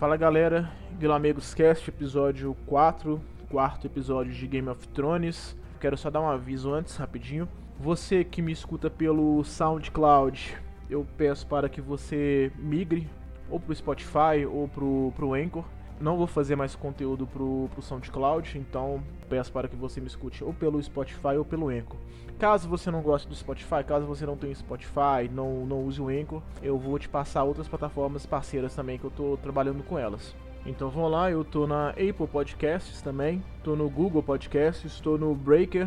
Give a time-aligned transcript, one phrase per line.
[0.00, 5.54] Fala galera, Guilamegos Cast, episódio 4, quarto episódio de Game of Thrones.
[5.78, 7.46] Quero só dar um aviso antes, rapidinho.
[7.78, 10.56] Você que me escuta pelo SoundCloud,
[10.88, 13.06] eu peço para que você migre
[13.50, 15.66] ou pro Spotify ou pro, pro Anchor.
[16.00, 20.42] Não vou fazer mais conteúdo pro, pro SoundCloud, então peço para que você me escute
[20.42, 21.98] ou pelo Spotify ou pelo Anchor.
[22.38, 26.08] Caso você não goste do Spotify, caso você não tenha Spotify, não, não use o
[26.08, 30.34] Anchor, eu vou te passar outras plataformas parceiras também que eu estou trabalhando com elas.
[30.64, 35.34] Então vamos lá, eu tô na Apple Podcasts também, tô no Google Podcasts, estou no
[35.34, 35.86] Breaker,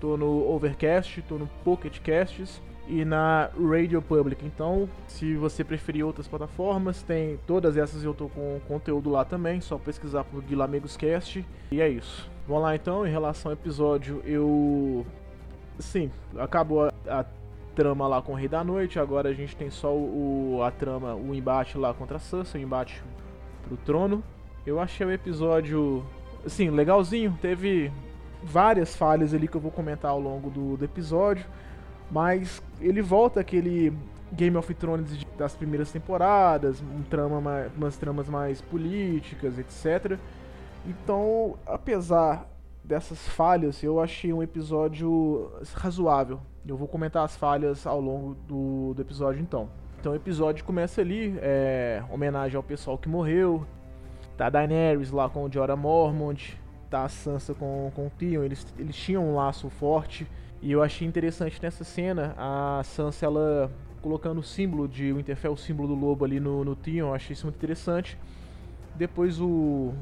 [0.00, 4.44] tô no Overcast, tô no Pocket Casts e na Radio Public.
[4.44, 9.60] Então, se você preferir outras plataformas, tem todas essas eu tô com conteúdo lá também,
[9.60, 12.30] só pesquisar por Guilamegos Cast e é isso.
[12.46, 15.06] Vamos lá então, em relação ao episódio, eu
[15.78, 17.24] sim, acabou a, a,
[17.74, 21.14] trama lá com o Rei da Noite, agora a gente tem só o, a trama,
[21.14, 23.02] o embate lá contra a Sansa, o embate
[23.66, 24.22] pro trono.
[24.66, 26.04] Eu achei o episódio,
[26.44, 27.90] assim, legalzinho, teve
[28.42, 31.46] várias falhas ali que eu vou comentar ao longo do, do episódio,
[32.12, 33.92] mas ele volta aquele
[34.32, 40.18] Game of Thrones das primeiras temporadas, um trama mais, umas tramas mais políticas, etc.
[40.86, 42.46] Então, apesar
[42.84, 46.40] dessas falhas, eu achei um episódio razoável.
[46.66, 49.68] Eu vou comentar as falhas ao longo do, do episódio então.
[49.98, 53.66] Então o episódio começa ali, é, homenagem ao pessoal que morreu.
[54.36, 56.58] Tá a Daenerys lá com o Jorah Mormont,
[56.90, 60.26] tá a Sansa com, com o Theon, eles, eles tinham um laço forte.
[60.62, 63.68] E eu achei interessante nessa cena a Sansa ela
[64.00, 67.32] colocando o símbolo de Winterfell, o símbolo do lobo ali no, no Theon, eu achei
[67.32, 68.16] isso muito interessante.
[68.94, 69.92] Depois o,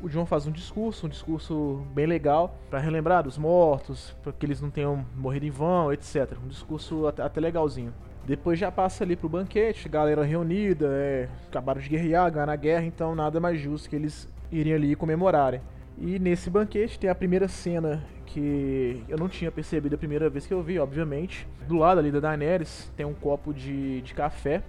[0.00, 4.46] o John faz um discurso, um discurso bem legal, para relembrar dos mortos, para que
[4.46, 6.36] eles não tenham morrido em vão, etc.
[6.44, 7.92] Um discurso até, até legalzinho.
[8.24, 12.84] Depois já passa ali pro banquete, galera reunida, é, acabaram de guerrear, ganhar a guerra,
[12.84, 15.60] então nada mais justo que eles irem ali comemorarem.
[15.98, 20.46] E nesse banquete tem a primeira cena que eu não tinha percebido a primeira vez
[20.46, 21.46] que eu vi, obviamente.
[21.68, 24.62] Do lado ali da Daenerys tem um copo de, de café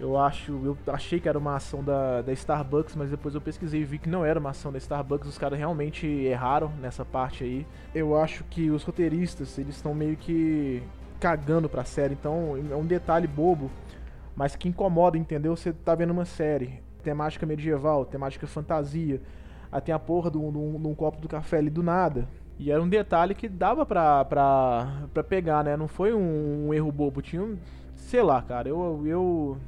[0.00, 3.82] eu acho, eu achei que era uma ação da, da Starbucks, mas depois eu pesquisei
[3.82, 5.28] e vi que não era uma ação da Starbucks.
[5.28, 7.66] Os caras realmente erraram nessa parte aí.
[7.94, 10.82] Eu acho que os roteiristas, eles estão meio que
[11.20, 12.14] cagando pra série.
[12.14, 13.70] Então é um detalhe bobo,
[14.34, 15.54] mas que incomoda, entendeu?
[15.54, 19.20] Você tá vendo uma série, temática medieval, temática fantasia.
[19.72, 22.28] Aí tem a porra de um, copo do café ali do nada.
[22.58, 25.76] E era um detalhe que dava pra, pra, pra pegar, né?
[25.76, 27.22] Não foi um, um erro bobo.
[27.22, 27.56] Tinha um.
[27.94, 28.68] Sei lá, cara.
[28.68, 29.58] Eu, eu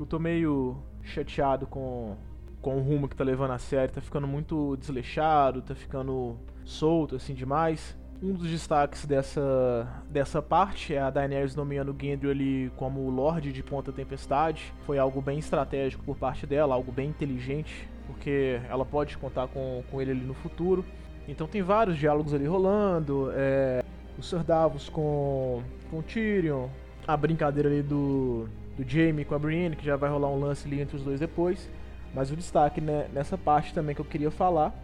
[0.00, 2.16] eu tô meio chateado com,
[2.62, 3.92] com o rumo que tá levando a série.
[3.92, 7.96] Tá ficando muito desleixado, tá ficando solto assim demais.
[8.22, 13.62] Um dos destaques dessa, dessa parte é a Daenerys nomeando Gendry ali como Lorde de
[13.62, 14.74] Ponta Tempestade.
[14.84, 19.82] Foi algo bem estratégico por parte dela, algo bem inteligente, porque ela pode contar com,
[19.90, 20.84] com ele ali no futuro.
[21.28, 23.30] Então tem vários diálogos ali rolando.
[23.34, 23.84] É,
[24.18, 26.68] o Sir Davos com, com Tyrion,
[27.06, 30.66] a brincadeira ali do, do Jamie com a Brienne, que já vai rolar um lance
[30.66, 31.70] ali entre os dois depois.
[32.12, 34.74] Mas o destaque né, nessa parte também que eu queria falar,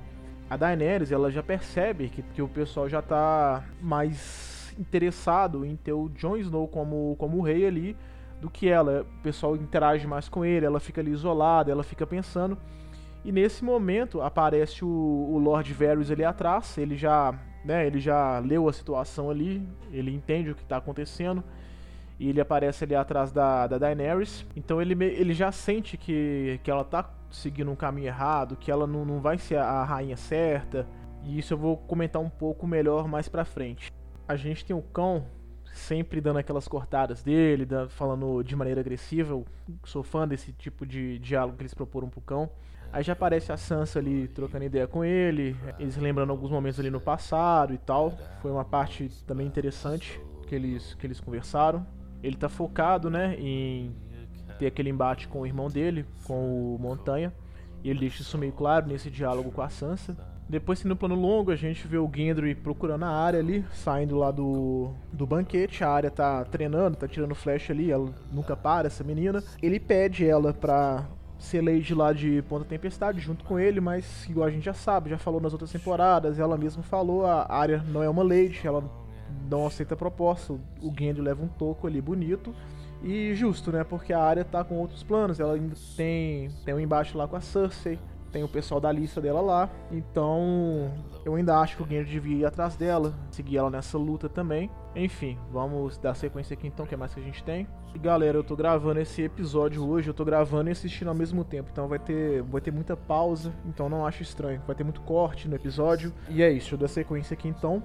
[0.49, 5.93] a Daenerys ela já percebe que, que o pessoal já está mais interessado em ter
[5.93, 7.97] o Jon Snow como, como rei ali
[8.41, 9.05] do que ela.
[9.19, 12.57] O pessoal interage mais com ele, ela fica ali isolada, ela fica pensando.
[13.27, 18.39] E nesse momento aparece o, o Lord Varys ali atrás, ele já, né, ele já
[18.39, 21.43] leu a situação ali, ele entende o que está acontecendo
[22.21, 24.47] e ele aparece ali atrás da, da Daenerys.
[24.55, 28.87] Então ele, ele já sente que, que ela tá seguindo um caminho errado, que ela
[28.87, 30.87] não, não vai ser a rainha certa.
[31.25, 33.93] E isso eu vou comentar um pouco melhor mais pra frente.
[34.29, 35.27] A gente tem o cão
[35.73, 39.33] sempre dando aquelas cortadas dele, falando de maneira agressiva.
[39.33, 39.45] Eu
[39.85, 42.49] sou fã desse tipo de diálogo que eles proporam pro cão.
[42.92, 46.91] Aí já aparece a Sansa ali trocando ideia com ele, eles lembrando alguns momentos ali
[46.91, 48.12] no passado e tal.
[48.41, 51.86] Foi uma parte também interessante que eles, que eles conversaram
[52.22, 53.94] ele tá focado, né, em
[54.59, 57.33] ter aquele embate com o irmão dele, com o Montanha.
[57.84, 60.16] E ele deixa isso meio claro nesse diálogo com a Sansa.
[60.48, 64.30] Depois, no plano longo, a gente vê o Gendry procurando a área ali, saindo lá
[64.30, 65.84] do, do banquete.
[65.84, 69.42] A área tá treinando, tá tirando flecha ali, ela nunca para, essa menina.
[69.60, 71.04] Ele pede ela pra
[71.54, 75.18] Lady lá de Ponta Tempestade junto com ele, mas igual a gente já sabe, já
[75.18, 78.83] falou nas outras temporadas, ela mesma falou, a área não é uma Lady, ela
[79.48, 80.53] não aceita a proposta.
[80.53, 82.54] O Gendry leva um toco ali bonito.
[83.03, 83.84] E justo, né?
[83.84, 85.38] Porque a área tá com outros planos.
[85.38, 87.98] Ela ainda tem, tem um embate lá com a Cersei.
[88.36, 89.71] Tem o pessoal da lista dela lá.
[89.91, 90.92] Então,
[91.24, 94.71] eu ainda acho que o Genji devia ir atrás dela, seguir ela nessa luta também.
[94.94, 97.66] Enfim, vamos dar sequência aqui então, o que mais que a gente tem.
[97.94, 101.44] E galera, eu tô gravando esse episódio hoje, eu tô gravando e assistindo ao mesmo
[101.44, 104.60] tempo, então vai ter, vai ter muita pausa, então não acho estranho.
[104.66, 106.12] Vai ter muito corte no episódio.
[106.28, 107.83] E é isso, eu dar sequência aqui então.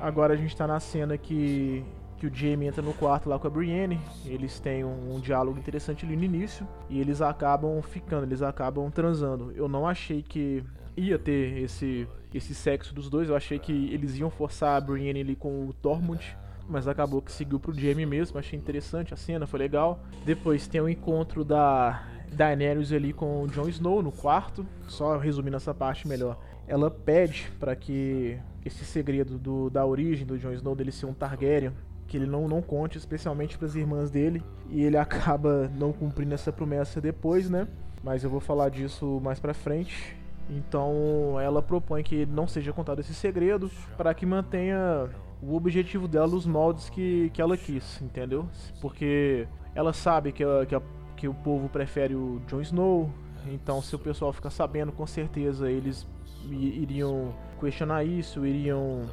[0.00, 1.84] Agora a gente tá na cena que
[2.24, 5.58] que o Jamie entra no quarto lá com a Brienne, eles têm um, um, diálogo
[5.58, 9.52] interessante ali no início e eles acabam ficando, eles acabam transando.
[9.52, 10.64] Eu não achei que
[10.96, 15.20] ia ter esse esse sexo dos dois, eu achei que eles iam forçar a Brienne
[15.20, 16.36] ali com o Tormund,
[16.68, 20.00] mas acabou que seguiu pro Jamie mesmo, achei interessante a cena, foi legal.
[20.24, 25.56] Depois tem o encontro da Daenerys ali com o Jon Snow no quarto, só resumindo
[25.56, 26.36] essa parte melhor.
[26.66, 31.14] Ela pede para que esse segredo do, da origem do Jon Snow dele ser um
[31.14, 31.72] Targaryen
[32.14, 34.40] que ele não, não conte, especialmente para as irmãs dele,
[34.70, 37.66] e ele acaba não cumprindo essa promessa depois, né?
[38.04, 40.16] Mas eu vou falar disso mais pra frente.
[40.48, 45.10] Então ela propõe que não seja contado esse segredo para que mantenha
[45.42, 48.48] o objetivo dela nos moldes que, que ela quis, entendeu?
[48.80, 50.82] Porque ela sabe que, a, que, a,
[51.16, 53.10] que o povo prefere o Jon Snow,
[53.46, 56.06] então se o pessoal ficar sabendo, com certeza eles
[56.48, 59.06] iriam questionar isso, iriam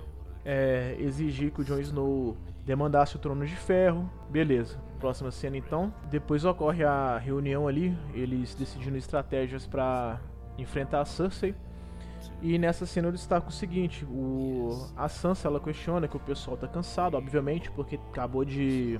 [0.46, 4.10] é, exigir que o Jon Snow demandasse o trono de ferro.
[4.30, 4.78] Beleza.
[5.00, 5.94] Próxima cena então.
[6.10, 10.20] Depois ocorre a reunião ali, eles decidindo estratégias para
[10.58, 11.56] enfrentar a Cersei.
[12.42, 16.58] E nessa cena eu destaco o seguinte, o, a Sansa ela questiona que o pessoal
[16.58, 19.00] tá cansado, obviamente, porque acabou de,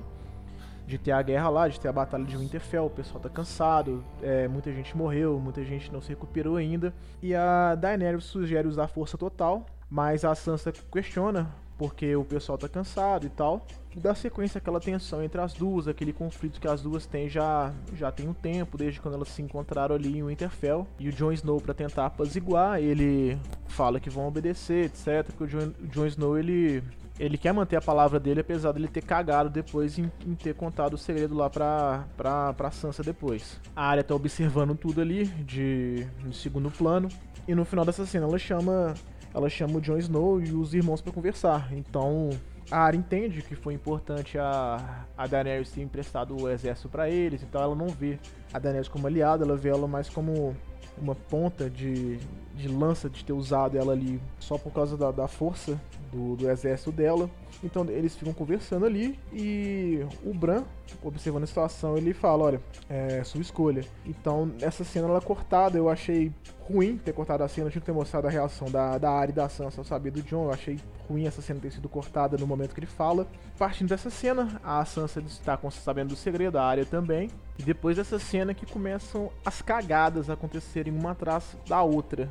[0.86, 4.04] de ter a guerra lá, de ter a batalha de Winterfell, o pessoal tá cansado,
[4.22, 6.94] é, muita gente morreu, muita gente não se recuperou ainda.
[7.20, 12.68] E a Daenerys sugere usar força total, mas a Sansa questiona porque o pessoal tá
[12.68, 13.66] cansado e tal.
[13.94, 17.72] E dá sequência aquela tensão entre as duas, aquele conflito que as duas têm já,
[17.94, 20.86] já tem um tempo, desde quando elas se encontraram ali em Winterfell.
[20.98, 23.38] E o Jon Snow, para tentar apaziguar, ele
[23.68, 25.24] fala que vão obedecer, etc.
[25.26, 25.46] Porque o
[25.88, 26.82] Jon, Snow, ele,
[27.18, 30.94] ele quer manter a palavra dele, apesar dele ter cagado depois em, em ter contado
[30.94, 33.60] o segredo lá pra, pra, pra Sansa depois.
[33.76, 37.08] A área tá observando tudo ali, de, de segundo plano.
[37.46, 38.94] E no final dessa cena ela chama
[39.34, 41.72] ela chama o Jon Snow e os irmãos para conversar.
[41.72, 42.30] Então
[42.70, 47.42] a Arya entende que foi importante a, a Daenerys ter emprestado o exército para eles,
[47.42, 48.18] então ela não vê
[48.52, 50.56] a Daenerys como aliada, ela vê ela mais como
[51.00, 52.18] uma ponta de,
[52.54, 55.80] de lança de ter usado ela ali só por causa da, da força
[56.10, 57.30] do, do, exército dela.
[57.62, 60.64] Então eles ficam conversando ali e o Bran,
[61.02, 63.84] observando a situação, ele fala: Olha, é sua escolha.
[64.04, 67.86] Então essa cena ela é cortada, eu achei ruim ter cortado a cena, tinha que
[67.86, 70.44] ter mostrado a reação da, da e da Sansa ao saber do John.
[70.44, 73.26] Eu achei ruim essa cena ter sido cortada no momento que ele fala.
[73.58, 77.30] Partindo dessa cena, a Sansa está sabendo do segredo, a Arya também.
[77.58, 82.28] E depois dessa cena que começam as cagadas acontecerem uma atrás da outra.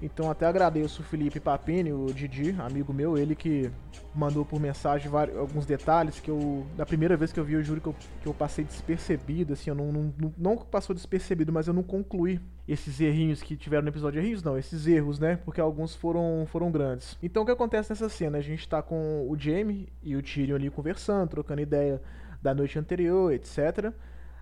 [0.00, 3.70] Então até agradeço o Felipe Papini, o Didi, amigo meu, ele que
[4.14, 7.62] mandou por mensagem vários, alguns detalhes que eu, da primeira vez que eu vi, eu
[7.62, 11.66] juro que eu, que eu passei despercebido, assim, eu não, não, não passou despercebido, mas
[11.66, 15.60] eu não concluí esses errinhos que tiveram no episódio, errinhos não, esses erros, né, porque
[15.60, 17.18] alguns foram, foram grandes.
[17.20, 18.38] Então o que acontece nessa cena?
[18.38, 22.00] A gente tá com o Jamie e o Tyrion ali conversando, trocando ideia
[22.40, 23.92] da noite anterior, etc.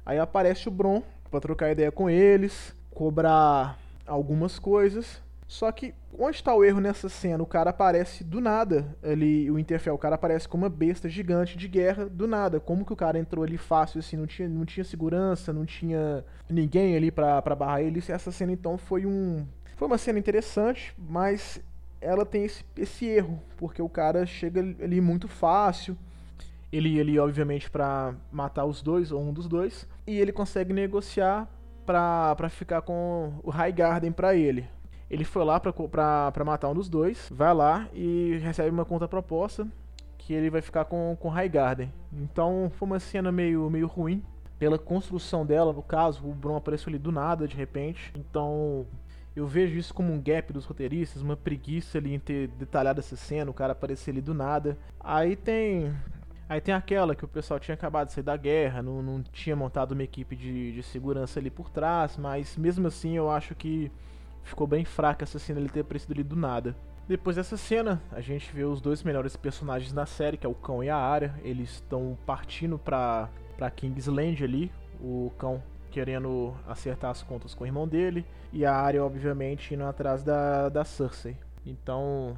[0.06, 3.76] Aí aparece o Bron para trocar ideia com eles, cobrar
[4.06, 7.42] algumas coisas, só que onde está o erro nessa cena?
[7.42, 11.56] O cara aparece do nada ali, o Interfell, o cara aparece como uma besta gigante
[11.56, 12.58] de guerra do nada.
[12.58, 16.24] Como que o cara entrou ali fácil assim, não tinha, não tinha segurança, não tinha
[16.48, 18.02] ninguém ali pra, pra barrar ele.
[18.08, 19.46] Essa cena então foi um.
[19.76, 21.60] Foi uma cena interessante, mas
[22.00, 25.96] ela tem esse, esse erro, porque o cara chega ali muito fácil.
[26.72, 31.48] Ele ali, obviamente, para matar os dois, ou um dos dois, e ele consegue negociar
[31.84, 34.68] pra ficar com o High Garden pra ele.
[35.08, 39.66] Ele foi lá pra matar um dos dois, vai lá e recebe uma contraproposta
[40.18, 41.92] que ele vai ficar com, com Highgarden.
[42.12, 44.24] Então foi uma cena meio, meio ruim.
[44.58, 48.12] Pela construção dela, no caso, o Bron apareceu ali do nada, de repente.
[48.16, 48.84] Então
[49.36, 53.14] eu vejo isso como um gap dos roteiristas, uma preguiça ali em ter detalhado essa
[53.14, 54.76] cena, o cara aparecer ali do nada.
[54.98, 55.94] Aí tem.
[56.48, 59.56] Aí tem aquela que o pessoal tinha acabado de sair da guerra, não, não tinha
[59.56, 63.90] montado uma equipe de, de segurança ali por trás, mas mesmo assim eu acho que
[64.44, 66.76] ficou bem fraca essa cena ele ter aparecido ali do nada.
[67.08, 70.54] Depois dessa cena, a gente vê os dois melhores personagens da série, que é o
[70.54, 71.34] Cão e a Arya.
[71.44, 74.72] Eles estão partindo pra, pra Kingsland ali.
[75.00, 75.62] O Cão
[75.92, 78.26] querendo acertar as contas com o irmão dele.
[78.52, 81.36] E a Arya, obviamente, indo atrás da, da Cersei.
[81.64, 82.36] Então,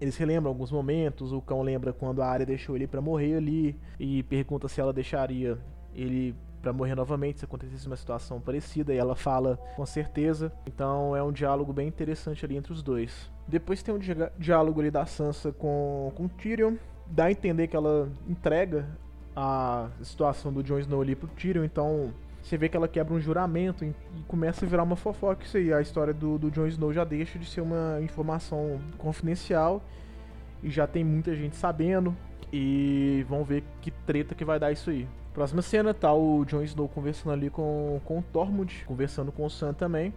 [0.00, 1.32] eles relembram alguns momentos.
[1.32, 3.76] O Cão lembra quando a Arya deixou ele para morrer ali.
[3.98, 5.58] E pergunta se ela deixaria
[5.94, 10.52] ele para morrer novamente se acontecesse uma situação parecida e ela fala com certeza.
[10.66, 13.30] Então é um diálogo bem interessante ali entre os dois.
[13.46, 16.74] Depois tem um di diálogo ali da Sansa com com Tyrion,
[17.06, 18.88] dá a entender que ela entrega
[19.36, 22.12] a situação do Jon Snow ali pro Tyrion, então
[22.46, 23.92] você vê que ela quebra um juramento e,
[24.28, 25.72] começa a virar uma fofoca isso aí.
[25.72, 29.82] A história do, do Jon Snow já deixa de ser uma informação confidencial
[30.62, 32.16] e já tem muita gente sabendo.
[32.52, 35.08] E vamos ver que treta que vai dar isso aí.
[35.34, 39.50] Próxima cena tá o Jon Snow conversando ali com, com o Tormund, conversando com o
[39.50, 40.14] Sam também.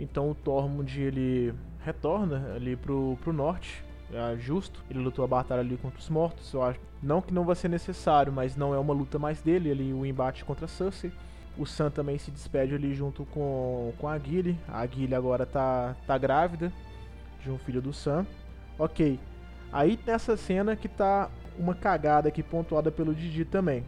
[0.00, 4.84] Então o Tormund ele retorna ali pro, pro norte, é justo.
[4.90, 6.80] Ele lutou a batalha ali contra os mortos, eu acho.
[7.00, 10.04] Não que não vai ser necessário, mas não é uma luta mais dele, ali o
[10.04, 11.12] embate contra Cersei.
[11.58, 14.58] O Sam também se despede ali junto com, com a Gilly.
[14.68, 16.72] A Gilly agora tá, tá grávida
[17.42, 18.26] de um filho do Sam.
[18.78, 19.18] Ok.
[19.72, 23.84] Aí nessa cena que tá uma cagada aqui pontuada pelo Didi também.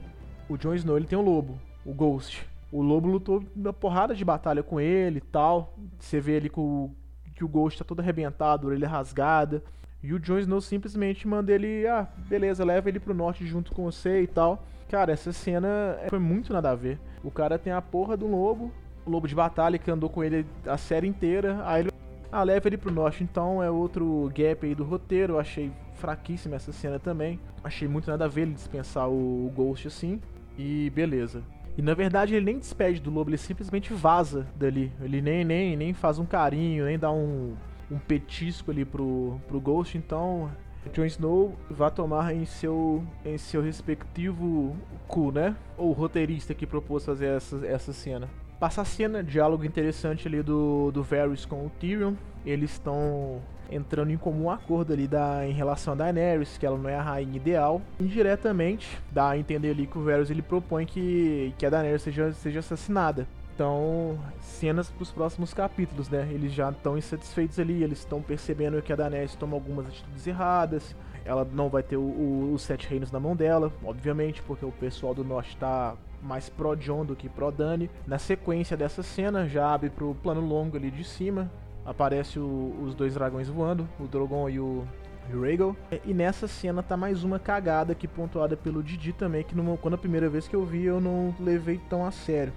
[0.48, 2.46] O Jon Snow ele tem um lobo, o Ghost.
[2.72, 5.74] O lobo lutou uma porrada de batalha com ele e tal.
[5.98, 6.94] Você vê ele com
[7.34, 9.62] que o Ghost tá todo arrebentado, orelha rasgada.
[10.02, 13.84] E o Jon Snow simplesmente manda ele, ah, beleza, leva ele pro norte junto com
[13.84, 14.64] você e tal.
[14.88, 16.98] Cara, essa cena foi muito nada a ver.
[17.22, 18.72] O cara tem a porra do lobo,
[19.04, 21.60] o lobo de batalha que andou com ele a série inteira.
[21.64, 21.90] Aí ele
[22.30, 23.24] ah, leva ele pro norte.
[23.24, 25.34] Então é outro gap aí do roteiro.
[25.34, 27.40] Eu achei fraquíssima essa cena também.
[27.62, 30.20] Achei muito nada a ver ele dispensar o Ghost assim.
[30.56, 31.42] E beleza.
[31.76, 34.92] E na verdade ele nem despede do lobo, ele simplesmente vaza dali.
[35.00, 37.54] Ele nem, nem, nem faz um carinho, nem dá um,
[37.90, 39.96] um petisco ali pro, pro Ghost.
[39.96, 40.50] Então
[40.92, 44.76] Jon Snow vai tomar em seu, em seu respectivo
[45.06, 45.54] cu, né?
[45.76, 48.28] Ou roteirista que propôs fazer essa, essa cena.
[48.58, 52.14] Passa a cena, diálogo interessante ali do, do Varys com o Tyrion.
[52.44, 53.40] Eles estão
[53.70, 57.02] entrando em comum acordo ali da, em relação a Daenerys, que ela não é a
[57.02, 57.82] rainha ideal.
[58.00, 62.32] Indiretamente, dá a entender ali que o Varys ele propõe que, que a Daenerys seja,
[62.32, 63.28] seja assassinada.
[63.58, 66.28] Então, cenas para os próximos capítulos, né?
[66.30, 70.94] Eles já estão insatisfeitos ali, eles estão percebendo que a Daenerys toma algumas atitudes erradas.
[71.24, 74.70] Ela não vai ter o, o, os sete reinos na mão dela, obviamente, porque o
[74.70, 77.90] pessoal do norte está mais pró John do que pró Dani.
[78.06, 81.50] Na sequência dessa cena, já abre pro plano longo ali de cima.
[81.84, 84.86] Aparece o, os dois dragões voando, o Drogon e o,
[85.28, 85.74] Rhaegal.
[86.04, 89.94] E nessa cena tá mais uma cagada aqui pontuada pelo Didi também, que numa, quando
[89.94, 92.52] a primeira vez que eu vi eu não levei tão a sério.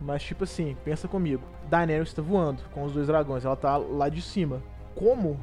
[0.00, 1.42] Mas tipo assim, pensa comigo.
[1.68, 4.62] Daenerys está voando com os dois dragões, ela tá lá de cima.
[4.94, 5.38] Como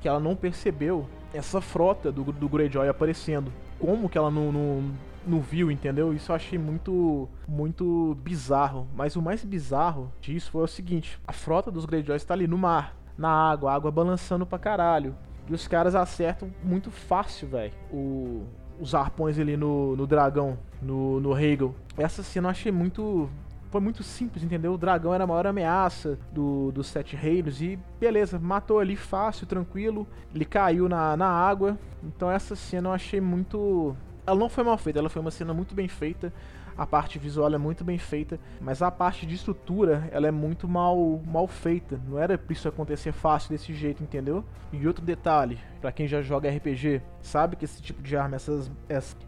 [0.00, 3.52] que ela não percebeu essa frota do, do Greyjoy aparecendo?
[3.78, 4.90] Como que ela não, não,
[5.26, 6.12] não viu, entendeu?
[6.12, 8.86] Isso eu achei muito muito bizarro.
[8.94, 12.58] Mas o mais bizarro disso foi o seguinte: a frota dos Greyjoys está ali no
[12.58, 15.14] mar, na água, a água balançando pra caralho.
[15.48, 17.72] E os caras acertam muito fácil, velho.
[18.78, 21.74] Os arpões ali no, no dragão, no, no Hegel.
[21.96, 23.28] Essa cena eu achei muito
[23.70, 24.72] foi muito simples, entendeu?
[24.72, 29.46] O dragão era a maior ameaça do, dos Sete Reinos e beleza, matou ali fácil,
[29.46, 30.06] tranquilo.
[30.34, 31.78] Ele caiu na, na água.
[32.02, 33.96] Então essa cena eu achei muito.
[34.26, 36.32] Ela não foi mal feita, ela foi uma cena muito bem feita
[36.78, 40.68] a parte visual é muito bem feita, mas a parte de estrutura ela é muito
[40.68, 42.00] mal, mal feita.
[42.08, 44.44] Não era pra isso acontecer fácil desse jeito, entendeu?
[44.72, 48.70] E outro detalhe, para quem já joga RPG, sabe que esse tipo de arma, essas,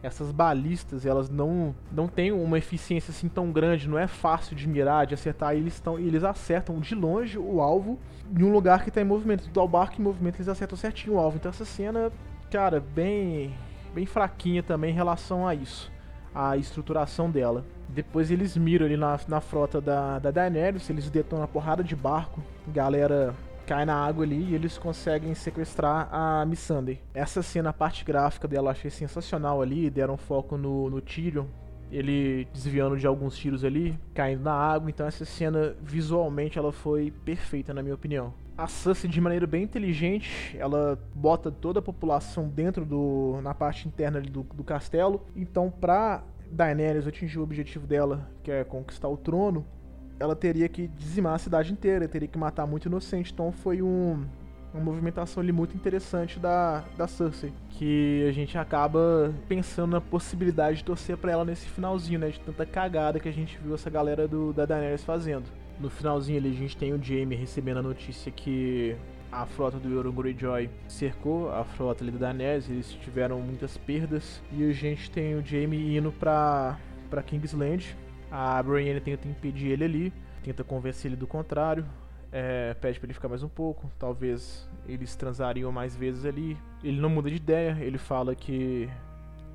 [0.01, 4.69] essas balistas, elas não, não têm uma eficiência assim tão grande, não é fácil de
[4.69, 7.99] mirar, de acertar, eles, estão, eles acertam de longe o alvo
[8.33, 9.51] em um lugar que está em movimento.
[9.51, 11.37] Do barco em movimento, eles acertam certinho o alvo.
[11.37, 12.13] Então essa cena,
[12.49, 13.53] cara, bem,
[13.93, 15.91] bem fraquinha também em relação a isso
[16.35, 17.65] a estruturação dela.
[17.89, 21.97] Depois eles miram ali na, na frota da, da Daenerys, eles detonam a porrada de
[21.97, 23.35] barco, galera
[23.67, 27.01] cai na água ali e eles conseguem sequestrar a Missandei.
[27.15, 31.47] Essa cena, a parte gráfica dela, eu achei sensacional ali, deram foco no, no Tyrion,
[31.91, 37.13] ele desviando de alguns tiros ali, caindo na água, então essa cena visualmente ela foi
[37.25, 42.47] perfeita na minha opinião a Sansa de maneira bem inteligente, ela bota toda a população
[42.47, 45.27] dentro do na parte interna do, do castelo.
[45.35, 49.65] Então, para Daenerys atingir o objetivo dela, que é conquistar o trono,
[50.19, 53.33] ela teria que dizimar a cidade inteira, teria que matar muito inocente.
[53.33, 54.27] Então, foi um
[54.73, 60.77] uma movimentação ali muito interessante da, da Cersei, que a gente acaba pensando na possibilidade
[60.79, 63.91] de torcer para ela nesse finalzinho, né, de tanta cagada que a gente viu essa
[63.91, 65.47] galera do, da Daenerys fazendo.
[65.81, 68.95] No finalzinho ali a gente tem o Jaime recebendo a notícia que
[69.33, 74.43] a frota do Euron Greyjoy cercou a frota ali da Daenerys, eles tiveram muitas perdas
[74.53, 77.97] e a gente tem o Jaime indo pra, pra Kingsland.
[78.31, 81.87] A Brienne tenta impedir ele ali, tenta convencer ele do contrário,
[82.31, 86.59] é, pede para ele ficar mais um pouco, talvez eles transariam mais vezes ali.
[86.85, 88.87] Ele não muda de ideia, ele fala que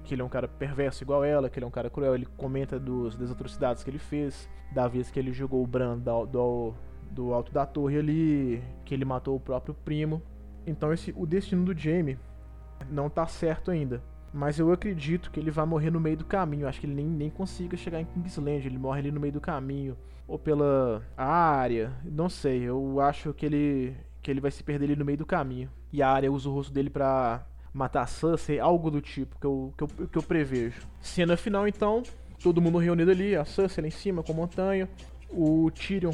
[0.06, 2.16] que ele é um cara perverso igual ela, que ele é um cara cruel.
[2.16, 5.98] Ele comenta dos, das atrocidades que ele fez, da vez que ele jogou o Bran
[5.98, 6.74] do, do,
[7.12, 10.22] do alto da torre ali, que ele matou o próprio primo.
[10.66, 12.18] Então esse, o destino do Jaime
[12.90, 14.02] não tá certo ainda.
[14.34, 16.68] Mas eu acredito que ele vai morrer no meio do caminho.
[16.68, 18.68] Acho que ele nem, nem consiga chegar em Kingsland.
[18.68, 19.96] Ele morre ali no meio do caminho.
[20.28, 21.94] Ou pela área.
[22.04, 22.64] Não sei.
[22.64, 25.70] Eu acho que ele, que ele vai se perder ali no meio do caminho.
[25.92, 28.60] E a área usa o rosto dele pra matar a Cersei.
[28.60, 30.82] Algo do tipo que eu, que eu, que eu prevejo.
[31.02, 32.02] Cena final então.
[32.42, 33.36] Todo mundo reunido ali.
[33.36, 34.90] A Cersei lá em cima com a montanha.
[35.30, 36.14] O Tyrion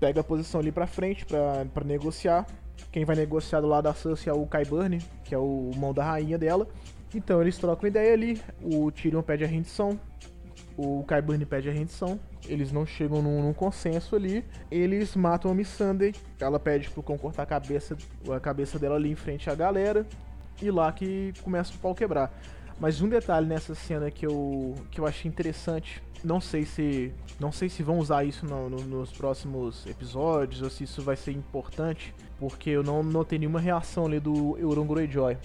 [0.00, 2.44] pega a posição ali pra frente pra negociar.
[2.90, 6.04] Quem vai negociar do lado da Cersei é o Qyburn, que é o mão da
[6.04, 6.66] rainha dela.
[7.14, 9.98] Então eles trocam ideia ali, o Tyrion pede a rendição,
[10.76, 15.54] o Qyburn pede a rendição, eles não chegam num, num, consenso ali, eles matam a
[15.54, 17.96] Missandei, ela pede pro Cão cortar a cabeça,
[18.34, 20.06] a cabeça dela ali em frente à galera,
[20.60, 22.32] e lá que começa o pau quebrar.
[22.78, 27.52] Mas um detalhe nessa cena que eu, que eu achei interessante, não sei se não
[27.52, 31.32] sei se vão usar isso no, no, nos próximos episódios ou se isso vai ser
[31.32, 35.36] importante, porque eu não notei nenhuma reação ali do Euron Greyjoy.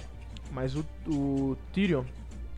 [0.52, 2.04] Mas o, o Tyrion,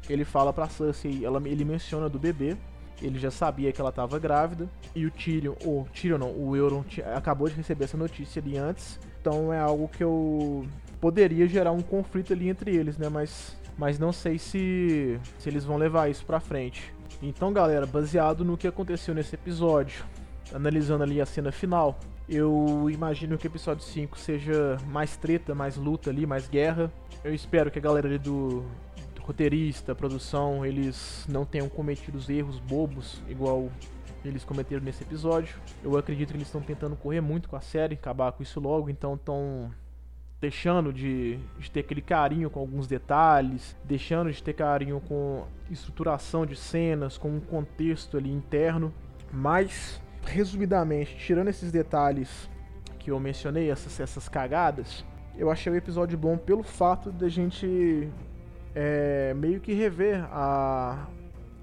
[0.10, 2.58] ele fala pra Cersei, ela, ele menciona do bebê,
[3.02, 6.84] ele já sabia que ela estava grávida, e o Tyrion, o Tyrion não, o Euron
[7.16, 10.66] acabou de receber essa notícia ali antes, então é algo que eu
[11.04, 15.66] poderia gerar um conflito ali entre eles, né, mas, mas não sei se, se eles
[15.66, 16.94] vão levar isso pra frente.
[17.22, 20.06] Então galera, baseado no que aconteceu nesse episódio,
[20.54, 25.76] analisando ali a cena final, eu imagino que o episódio 5 seja mais treta, mais
[25.76, 26.90] luta ali, mais guerra.
[27.22, 28.64] Eu espero que a galera ali do,
[29.14, 33.70] do roteirista, produção, eles não tenham cometido os erros bobos igual
[34.24, 35.58] eles cometeram nesse episódio.
[35.84, 38.90] Eu acredito que eles estão tentando correr muito com a série, acabar com isso logo,
[38.90, 39.70] então estão
[40.44, 46.46] deixando de, de, ter aquele carinho com alguns detalhes, deixando de ter carinho com estruturação
[46.46, 48.94] de cenas, com um contexto ali interno.
[49.32, 52.50] Mas resumidamente, tirando esses detalhes
[53.00, 55.06] que eu mencionei, essas, essas cagadas,
[55.38, 58.10] eu achei o episódio bom pelo fato da gente
[58.76, 61.08] é, meio que rever a,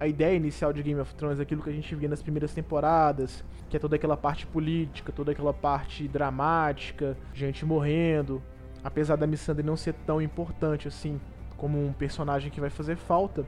[0.01, 3.45] a ideia inicial de Game of Thrones, aquilo que a gente via nas primeiras temporadas,
[3.69, 8.43] que é toda aquela parte política, toda aquela parte dramática, gente morrendo.
[8.83, 11.21] Apesar da Missandei não ser tão importante assim
[11.57, 13.45] como um personagem que vai fazer falta,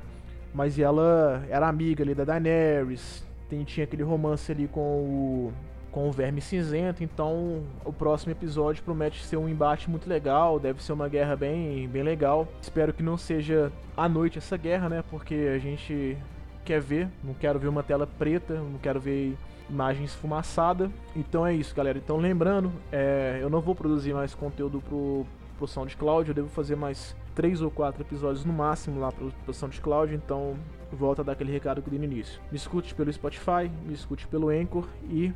[0.55, 5.53] mas ela era amiga ali da Daenerys, tem, tinha aquele romance ali com o
[5.93, 10.83] com o Verme Cinzento, então o próximo episódio promete ser um embate muito legal, deve
[10.83, 12.49] ser uma guerra bem, bem legal.
[12.63, 15.05] Espero que não seja à noite essa guerra, né?
[15.11, 16.17] Porque a gente
[16.65, 19.37] quer ver, não quero ver uma tela preta, não quero ver
[19.73, 20.91] imagem esfumaçada.
[21.17, 21.99] Então é isso, galera.
[21.99, 26.77] Então lembrando, é, eu não vou produzir mais conteúdo pro, pro SoundCloud, eu devo fazer
[26.77, 30.55] mais três ou quatro episódios no máximo lá pro, pro SoundCloud, então
[30.93, 32.41] volta a dar aquele recado que eu dei no início.
[32.51, 35.33] Me escute pelo Spotify, me escute pelo Anchor e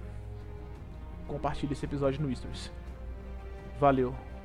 [1.26, 2.70] compartilhe esse episódio no Stories.
[3.80, 4.35] Valeu!